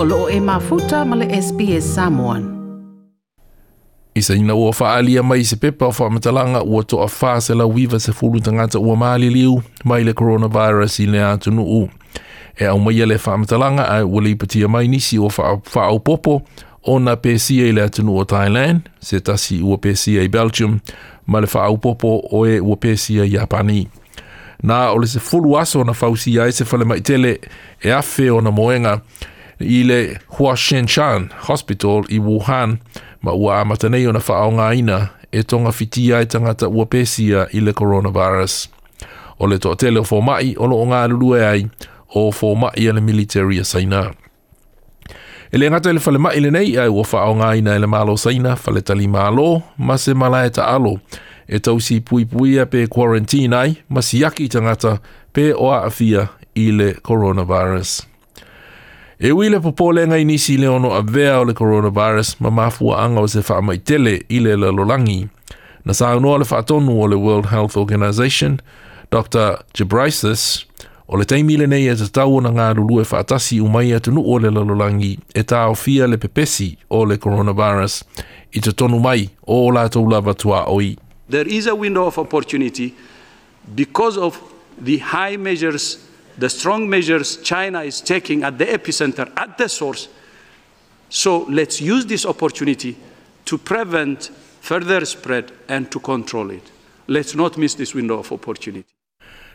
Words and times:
o 0.00 0.04
loo 0.04 0.28
e 0.30 0.38
mafuta 0.40 1.04
ma 1.04 1.16
le 1.16 1.26
SPS 1.34 1.94
Samoan. 1.98 2.54
I 4.14 4.20
sa 4.22 4.34
ina 4.34 4.54
ua 4.54 4.72
faalia 4.72 5.22
mai 5.22 5.42
se 5.44 5.56
pepa 5.56 5.86
o 5.86 5.90
whaamatalanga 5.98 6.60
ua 6.64 6.82
toa 6.84 7.08
faa 7.08 7.40
se 7.40 7.54
la 7.54 7.66
wiva 7.66 7.98
se 8.00 8.12
fulu 8.12 8.40
tangata 8.40 8.78
ua 8.78 8.96
maali 8.96 9.28
liu 9.30 9.62
mai 9.88 10.04
le 10.06 10.12
coronavirus 10.18 10.98
i 11.02 11.06
le 11.12 11.20
atunu 11.24 11.62
u. 11.62 11.82
E 12.60 12.64
au 12.70 12.78
maia 12.84 13.06
le 13.06 13.14
whaamatalanga 13.24 13.88
ai 13.88 14.02
ua 14.04 14.20
leipatia 14.22 14.68
mai 14.68 14.88
nisi 14.88 15.18
o 15.18 15.28
whaau 15.74 15.98
popo 16.00 16.34
o 16.90 16.98
na 17.04 17.14
pēsia 17.16 17.66
i 17.68 17.72
le 17.74 17.82
atunu 17.88 18.14
o 18.16 18.24
Thailand, 18.24 18.80
se 19.00 19.18
tasi 19.20 19.60
ua 19.62 19.76
pēsia 19.78 20.22
i 20.22 20.28
Belgium, 20.30 20.78
ma 21.26 21.40
le 21.42 21.46
whaau 21.50 21.74
popo 21.76 22.20
o 22.30 22.44
e 22.46 22.60
ua 22.62 22.76
pēsia 22.76 23.26
i 23.26 23.34
Japani. 23.34 23.82
Nā, 24.66 24.78
o 24.94 24.98
le 24.98 25.06
se 25.06 25.18
fulu 25.20 25.58
aso 25.58 25.82
na 25.86 25.92
fausia 25.94 26.46
e 26.46 26.52
se 26.54 26.64
whale 26.70 26.86
mai 26.86 27.00
tele 27.00 27.38
e 27.82 27.90
afe 27.92 28.30
o 28.34 28.40
na 28.40 28.50
moenga, 28.50 29.00
i 29.60 29.82
le 29.82 30.18
Hua 30.28 30.56
Shenshan 30.56 31.28
Hospital 31.38 32.04
i 32.08 32.18
Wuhan 32.20 32.78
ma 33.22 33.32
ua 33.32 33.60
amata 33.60 33.88
nei 33.88 34.06
ona 34.06 34.18
whaonga 34.28 34.74
ina 34.74 35.08
e 35.32 35.42
tonga 35.42 35.72
fitia 35.72 36.20
e 36.20 36.26
tangata 36.26 36.68
ua 36.68 36.86
pesia 36.86 37.46
i 37.52 37.60
le 37.60 37.72
coronavirus. 37.72 38.68
O 39.38 39.46
le 39.46 39.58
toa 39.58 39.76
tele 39.76 39.98
o 40.00 40.02
whomai 40.02 40.54
o 40.58 40.66
lo 40.66 40.76
o 40.82 40.86
ngā 40.86 41.02
lulue 41.10 41.44
ai 41.46 41.64
o 42.14 42.30
whomai 42.32 42.70
e 42.76 42.92
le 42.92 43.00
military 43.00 43.58
a 43.58 43.64
saina. 43.64 44.12
E 45.52 45.58
le 45.58 45.70
ngata 45.70 45.92
le 45.92 46.00
whale 46.06 46.18
mai 46.18 46.40
le 46.40 46.50
nei 46.50 46.76
ai 46.78 46.88
ua 46.88 47.02
whaonga 47.12 47.54
ina 47.56 47.74
e 47.74 47.78
le 47.78 47.86
malo 47.86 48.16
saina, 48.16 48.54
whale 48.66 48.80
tali 48.82 49.08
malo, 49.08 49.62
ma 49.78 49.96
se 49.96 50.14
malae 50.14 50.50
ta 50.50 50.64
alo. 50.66 51.00
E 51.48 51.58
tau 51.58 51.80
si 51.80 52.00
pui 52.00 52.24
pui 52.26 52.58
a 52.58 52.66
pe 52.66 52.86
quarantine 52.86 53.54
ai, 53.56 53.72
ma 53.88 54.00
si 54.02 54.18
yaki 54.22 54.48
tangata 54.48 54.98
pe 55.32 55.52
o 55.54 55.72
a 55.72 55.84
afia 55.86 56.28
i 56.54 56.70
le 56.70 56.92
coronavirus. 57.02 58.02
E 59.20 59.26
ngai 59.32 60.24
nisi 60.24 60.56
le 60.58 60.68
ono 60.68 60.88
o 60.90 61.44
le 61.44 61.52
coronavirus 61.52 62.36
ma 62.38 62.50
mafua 62.50 62.98
anga 63.02 63.20
o 63.20 63.26
se 63.26 63.40
i 63.40 64.38
le 64.38 64.56
lalolangi. 64.56 65.26
Na 65.84 65.92
le 65.92 66.28
o 66.28 67.06
le 67.06 67.16
World 67.16 67.46
Health 67.50 67.76
Organization, 67.76 68.60
Dr. 69.10 69.58
Gebrisis, 69.74 70.64
o 71.08 71.16
le 71.16 71.24
nei 71.28 71.54
e 71.90 71.92
na 71.96 72.50
ngā 72.52 72.76
lulu 72.76 73.02
e 73.02 73.60
umai 73.60 73.90
atunu 73.92 74.22
o 74.24 74.38
le 74.38 74.50
lalolangi 74.50 75.18
e 75.34 75.42
tā 75.42 75.68
o 75.68 75.74
fia 75.74 76.06
le 76.06 76.16
pepesi 76.16 76.76
o 76.88 77.02
le 77.04 77.16
coronavirus 77.18 78.04
i 78.52 78.60
te 78.60 78.70
tonu 78.70 79.00
mai 79.00 79.28
o 79.48 79.68
lava 79.72 80.32
tua 80.34 80.68
oi. 80.70 80.94
There 81.28 81.48
is 81.48 81.66
a 81.66 81.74
window 81.74 82.06
of 82.06 82.18
opportunity 82.18 82.94
because 83.74 84.16
of 84.16 84.38
the 84.80 84.98
high 84.98 85.36
measures 85.36 86.06
the 86.38 86.48
strong 86.48 86.88
measures 86.88 87.36
China 87.42 87.82
is 87.82 88.00
taking 88.00 88.44
at 88.44 88.56
the 88.58 88.66
epicenter, 88.66 89.30
at 89.36 89.58
the 89.58 89.68
source. 89.68 90.08
So 91.08 91.42
let's 91.48 91.80
use 91.80 92.06
this 92.06 92.24
opportunity 92.24 92.96
to 93.44 93.58
prevent 93.58 94.30
further 94.60 95.04
spread 95.04 95.50
and 95.68 95.90
to 95.90 95.98
control 95.98 96.50
it. 96.50 96.62
Let's 97.08 97.34
not 97.34 97.56
miss 97.58 97.74
this 97.74 97.94
window 97.94 98.18
of 98.20 98.30
opportunity. 98.32 98.86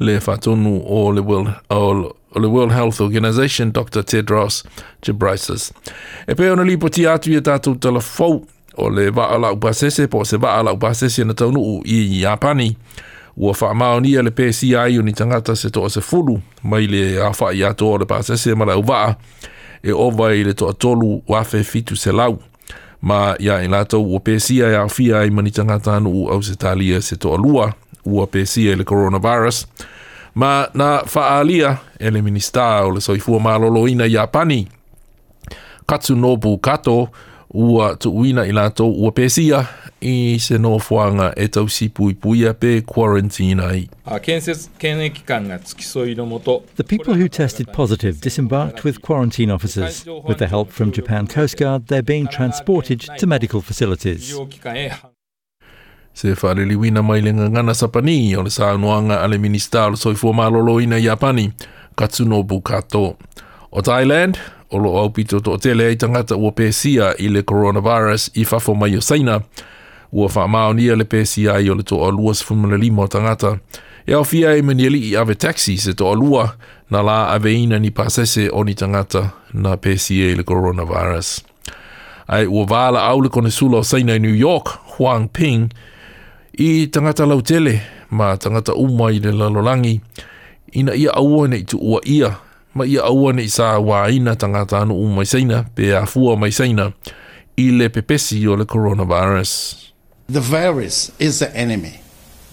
Le 0.00 0.18
Fatonu 0.18 0.82
or 0.84 1.14
the 1.14 1.22
World, 1.22 1.54
or 1.70 2.14
the 2.34 2.50
World 2.50 2.72
Health 2.72 3.00
Organization, 3.00 3.70
Dr. 3.70 4.02
Tedros 4.02 4.64
Ghebreyesus. 5.02 5.72
E 6.26 6.34
pe 6.34 6.48
ona 6.50 6.62
li 6.64 6.76
poti 6.76 7.02
atu 7.06 7.30
i 7.36 7.40
tātou 7.40 7.76
tala 7.78 8.00
fau 8.02 8.40
o 8.76 8.84
le 8.88 9.10
vaa 9.12 9.38
lau 9.38 9.54
basese 9.54 10.08
po 10.10 10.24
se 10.24 10.36
vaa 10.36 10.58
lau 10.66 10.74
basese 10.76 11.22
na 11.24 11.32
taunu 11.32 11.62
u 11.84 11.84
i 11.86 12.00
Japani. 12.24 12.72
ua 13.36 13.54
whaamao 13.60 14.00
ni 14.00 14.10
le 14.22 14.30
PCI 14.30 14.98
o 14.98 15.02
ni 15.02 15.12
tangata 15.12 15.56
se 15.56 15.70
toa 15.70 15.90
se 15.90 16.00
fulu 16.00 16.40
mai 16.62 16.86
le 16.86 17.20
awha 17.22 17.52
i 17.54 17.64
ato 17.64 17.90
o 17.92 17.98
le 17.98 18.04
pāsese 18.04 18.54
mara 18.54 18.76
uvaa 18.76 19.14
e 19.82 19.92
owa 19.92 20.34
i 20.34 20.44
le 20.44 20.54
toa 20.54 20.72
tolu 20.72 21.22
wafe 21.28 21.64
fitu 21.64 21.96
se 21.96 22.12
lau 22.12 22.38
ma 23.02 23.34
ia 23.38 23.58
i 23.62 23.66
lātou 23.68 24.06
ua 24.12 24.20
PCI 24.24 24.62
a 24.64 24.80
awhia 24.84 25.24
i 25.26 25.30
mani 25.30 25.50
tangata 25.50 25.96
anu 25.96 26.10
u 26.10 26.28
au 26.32 26.42
se 26.42 26.54
talia 26.56 27.02
se 27.02 27.16
toa 27.16 27.36
lua 27.36 27.72
ua 28.06 28.26
PCI 28.26 28.74
le 28.78 28.84
coronavirus 28.84 29.66
ma 30.34 30.68
na 30.74 31.02
faalia 31.06 31.76
e 31.98 32.10
le 32.10 32.22
minister 32.22 32.84
o 32.86 32.90
le 32.94 33.00
soifua 33.00 33.40
malolo 33.40 33.88
ina 33.88 34.04
i 34.06 34.16
Apani 34.18 34.68
Katsunobu 35.86 36.58
Kato 36.58 36.58
Katsunobu 36.58 36.58
Kato 36.58 37.10
ua 37.54 37.96
tuuina 37.96 38.44
i 38.44 38.52
latou 38.52 38.92
ua 39.04 39.10
pesia 39.12 39.64
i 40.00 40.38
se 40.40 40.54
e 42.48 42.52
pe 42.52 42.80
quarantine 42.86 43.64
ai 43.64 43.88
ah, 44.04 44.18
The 46.76 46.82
people 46.84 47.14
who 47.14 47.28
tested 47.28 47.72
positive 47.72 48.20
disembarked 48.20 48.84
with 48.84 49.00
quarantine 49.00 49.52
officers. 49.52 50.04
With 50.28 50.38
the 50.38 50.46
help 50.46 50.70
from 50.70 50.92
Japan 50.96 51.26
Coast 51.26 51.56
Guard, 51.56 51.86
they're 51.86 52.02
being 52.02 52.28
transported 52.28 53.00
to 53.20 53.26
medical 53.26 53.60
facilities. 53.60 54.34
se 56.16 56.32
whaaleliwina 56.42 57.02
mai 57.02 57.20
le 57.20 57.32
ngangana 57.34 57.74
sapani 57.74 58.36
o 58.36 58.42
le 58.42 58.50
sānuanga 58.50 59.20
ale 59.20 59.38
minista 59.38 59.96
soifua 59.96 60.32
maloloina 60.32 60.96
i 60.98 61.02
Japani, 61.02 61.52
Katsunobu 61.94 62.60
Kato. 62.62 63.16
O 63.72 63.80
Thailand, 63.82 64.36
o 64.74 64.78
lo 64.78 64.98
au 64.98 65.10
pito 65.12 65.40
to 65.40 65.56
tele 65.62 65.86
i 65.92 65.96
tangata 65.96 66.34
ua 66.40 66.50
pēsia 66.56 67.12
i 67.22 67.28
le 67.30 67.44
coronavirus 67.46 68.24
i 68.34 68.44
fafo 68.48 68.74
mai 68.74 68.96
o 68.96 69.00
saina. 69.02 69.38
Ua 70.12 70.28
wha 70.34 70.46
mao 70.48 70.72
nia 70.74 70.96
le 70.98 71.04
pēsia 71.10 71.60
i 71.62 71.70
o 71.70 71.74
le 71.78 71.84
to 71.86 72.00
alua 72.06 72.34
sifumala 72.34 72.76
lima 72.78 73.02
o 73.02 73.08
tangata. 73.10 73.54
E 74.06 74.12
au 74.12 74.24
fia 74.26 74.50
e 74.58 74.62
manieli 74.62 74.98
i 75.12 75.16
ave 75.16 75.34
taxi 75.34 75.76
se 75.80 75.94
to 75.94 76.10
alua 76.12 76.48
na 76.90 77.02
la 77.02 77.20
aveina 77.32 77.78
ni 77.78 77.90
pasese 77.90 78.48
o 78.52 78.64
ni 78.64 78.74
tangata 78.74 79.22
na 79.52 79.76
pēsia 79.76 80.32
i 80.32 80.36
le 80.38 80.42
coronavirus. 80.44 81.36
Ai 82.26 82.46
ua 82.50 82.66
wala 82.70 83.06
au 83.10 83.20
le 83.24 83.28
kone 83.30 83.50
sula 83.52 83.78
o 83.78 83.84
saina 83.86 84.14
i 84.14 84.20
New 84.26 84.34
York, 84.34 84.74
Huang 84.96 85.28
Ping, 85.32 85.70
i 86.58 86.86
tangata 86.88 87.26
lau 87.26 87.42
tele 87.42 87.78
ma 88.10 88.34
tangata 88.36 88.74
umai 88.74 89.18
le 89.22 89.32
lalolangi. 89.38 89.98
Ina 90.74 90.94
ia 90.98 91.14
aua 91.14 91.46
nei 91.48 91.62
tu 91.62 91.78
ua 91.80 92.00
ia 92.04 92.32
ma 92.74 92.84
ia 92.84 93.02
aua 93.02 93.32
sa 93.48 93.78
wāina 93.78 94.32
u 94.90 95.64
pe 95.76 95.90
a 95.94 96.04
fua 96.06 96.92
i 97.56 97.70
le 97.70 97.88
pepesi 97.88 98.44
o 98.48 98.54
le 98.56 98.64
coronavirus. 98.66 99.92
The 100.28 100.40
virus 100.40 101.12
is 101.20 101.38
the 101.38 101.54
enemy, 101.56 102.00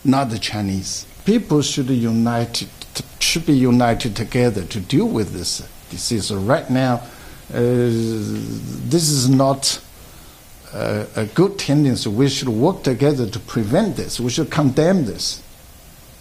not 0.06 0.30
the 0.30 0.38
Chinese. 0.38 1.08
People 1.26 1.64
should 1.64 1.90
unite, 1.90 2.68
should 3.20 3.46
be 3.46 3.54
united 3.54 4.16
together 4.16 4.64
to 4.66 4.80
deal 4.80 5.08
with 5.08 5.34
this 5.34 5.64
disease. 5.90 6.32
Right 6.32 6.70
now, 6.70 7.02
uh, 7.52 7.58
this 7.58 9.10
is 9.10 9.28
not 9.28 9.82
a, 10.74 11.08
a 11.16 11.26
good 11.26 11.58
tendency. 11.58 12.10
We 12.10 12.30
should 12.30 12.50
work 12.50 12.84
together 12.84 13.26
to 13.28 13.40
prevent 13.40 13.96
this. 13.96 14.20
We 14.20 14.30
should 14.30 14.52
condemn 14.52 15.06
this, 15.06 15.42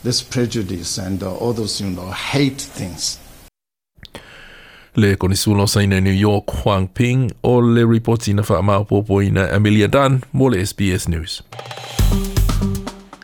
this 0.04 0.22
prejudice 0.22 0.96
and 0.96 1.22
uh, 1.22 1.34
all 1.36 1.52
those 1.52 1.80
you 1.80 1.90
know 1.90 2.10
hate 2.12 2.60
things. 2.60 3.19
le 4.94 5.16
konisulo 5.16 5.66
sa 5.66 5.80
ina 5.82 6.00
New 6.00 6.12
York 6.20 6.44
Huang 6.50 6.88
Ping 6.94 7.30
o 7.42 7.60
le 7.60 7.84
reporti 7.84 8.32
na 8.34 8.42
wha 8.48 9.22
ina 9.24 9.50
Amelia 9.50 9.86
Dunn 9.88 10.20
mo 10.32 10.48
le 10.48 10.60
SBS 10.66 11.08
News. 11.08 11.42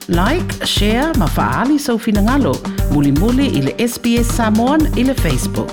Like, 0.09 0.49
share, 0.67 1.13
mafaali 1.15 1.79
sa 1.81 1.87
so 1.87 1.95
ufinangalo, 1.95 2.57
muli 2.93 3.13
muli 3.13 3.47
ili 3.47 3.89
SBS 3.89 4.37
Samoan 4.37 4.87
ili 4.99 5.15
Facebook. 5.15 5.71